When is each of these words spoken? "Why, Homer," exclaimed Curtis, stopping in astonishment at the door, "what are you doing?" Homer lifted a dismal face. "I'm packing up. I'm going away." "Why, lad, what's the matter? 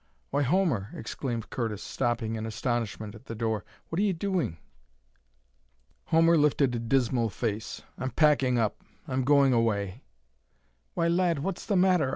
"Why, 0.31 0.41
Homer," 0.41 0.89
exclaimed 0.95 1.51
Curtis, 1.51 1.83
stopping 1.83 2.33
in 2.33 2.47
astonishment 2.47 3.13
at 3.13 3.25
the 3.25 3.35
door, 3.35 3.63
"what 3.89 3.99
are 3.99 4.03
you 4.03 4.13
doing?" 4.13 4.57
Homer 6.05 6.39
lifted 6.39 6.73
a 6.73 6.79
dismal 6.79 7.29
face. 7.29 7.83
"I'm 7.99 8.09
packing 8.09 8.57
up. 8.57 8.81
I'm 9.07 9.23
going 9.23 9.53
away." 9.53 10.01
"Why, 10.95 11.07
lad, 11.07 11.37
what's 11.43 11.67
the 11.67 11.75
matter? 11.75 12.09